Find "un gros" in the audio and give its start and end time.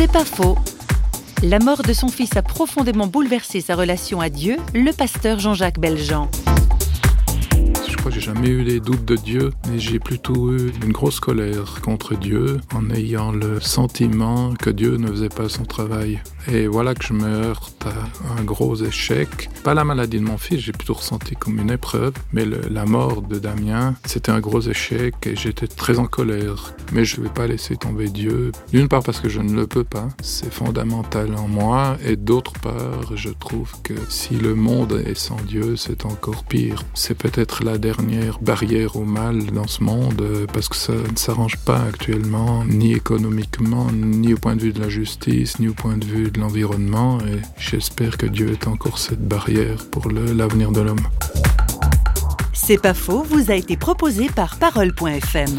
18.38-18.74, 24.32-24.60